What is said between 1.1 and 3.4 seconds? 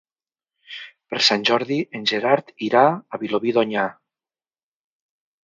Per Sant Jordi en Gerard irà a